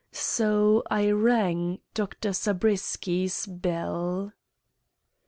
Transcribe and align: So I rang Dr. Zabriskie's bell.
So 0.11 0.81
I 0.89 1.11
rang 1.11 1.77
Dr. 1.93 2.33
Zabriskie's 2.33 3.45
bell. 3.45 4.33